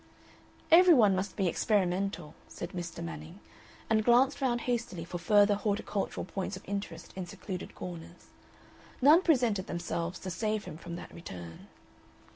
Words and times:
"Every 0.71 0.95
one 0.95 1.15
must 1.15 1.35
be 1.35 1.47
experimental," 1.47 2.33
said 2.47 2.71
Mr. 2.71 3.03
Manning, 3.03 3.39
and 3.87 4.03
glanced 4.03 4.41
round 4.41 4.61
hastily 4.61 5.05
for 5.05 5.19
further 5.19 5.53
horticultural 5.53 6.25
points 6.25 6.57
of 6.57 6.63
interest 6.67 7.13
in 7.15 7.27
secluded 7.27 7.75
corners. 7.75 8.29
None 8.99 9.21
presented 9.21 9.67
themselves 9.67 10.17
to 10.21 10.31
save 10.31 10.65
him 10.65 10.75
from 10.79 10.95
that 10.95 11.13
return. 11.13 11.67